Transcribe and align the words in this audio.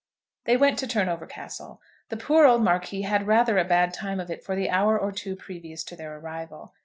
They 0.45 0.57
went 0.57 0.79
to 0.79 0.87
Turnover 0.87 1.27
Castle. 1.27 1.79
The 2.09 2.17
poor 2.17 2.45
old 2.47 2.63
Marquis 2.63 3.03
had 3.03 3.27
rather 3.27 3.59
a 3.59 3.63
bad 3.63 3.93
time 3.93 4.19
of 4.19 4.31
it 4.31 4.43
for 4.43 4.55
the 4.55 4.67
hour 4.67 4.97
or 4.97 5.11
two 5.11 5.35
previous 5.35 5.83
to 5.83 5.95
their 5.95 6.17
arrival. 6.17 6.73